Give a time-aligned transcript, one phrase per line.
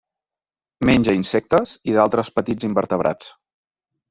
[0.89, 3.31] Menja insectes i d'altres petits invertebrats.